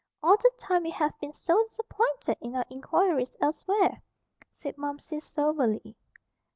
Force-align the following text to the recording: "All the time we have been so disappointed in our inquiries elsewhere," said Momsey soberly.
"All 0.23 0.35
the 0.35 0.49
time 0.57 0.81
we 0.81 0.89
have 0.89 1.13
been 1.19 1.31
so 1.31 1.63
disappointed 1.65 2.35
in 2.41 2.55
our 2.55 2.65
inquiries 2.71 3.35
elsewhere," 3.39 4.01
said 4.51 4.75
Momsey 4.75 5.19
soberly. 5.19 5.95